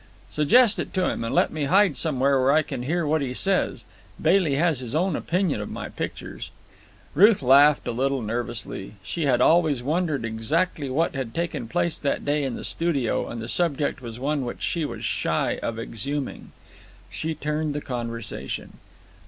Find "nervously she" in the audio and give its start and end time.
8.23-9.27